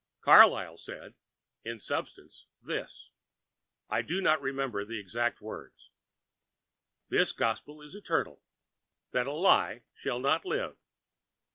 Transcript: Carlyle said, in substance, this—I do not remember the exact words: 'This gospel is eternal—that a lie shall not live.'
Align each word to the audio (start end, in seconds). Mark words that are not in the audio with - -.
Carlyle 0.21 0.77
said, 0.77 1.13
in 1.63 1.77
substance, 1.77 2.47
this—I 2.63 4.01
do 4.01 4.19
not 4.19 4.41
remember 4.41 4.83
the 4.83 4.97
exact 4.99 5.41
words: 5.41 5.91
'This 7.09 7.31
gospel 7.33 7.83
is 7.83 7.93
eternal—that 7.93 9.27
a 9.27 9.31
lie 9.31 9.83
shall 9.93 10.17
not 10.19 10.43
live.' 10.43 10.75